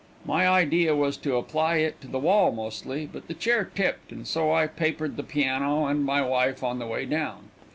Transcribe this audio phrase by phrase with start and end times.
[0.25, 4.27] My idea was to apply it to the wall mostly, but the chair tipped, and
[4.27, 7.51] so I papered the piano and my wife on the way down.